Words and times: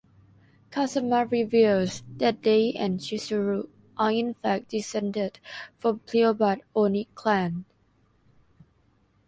Kazama 0.71 1.29
reveals 1.29 2.01
that 2.17 2.41
they 2.41 2.73
and 2.73 2.99
Chizuru 2.99 3.69
are 3.99 4.11
in 4.11 4.33
fact 4.33 4.69
descended 4.69 5.39
from 5.77 5.99
pureblood 6.07 6.61
Oni 6.75 7.05
clan. 7.13 7.65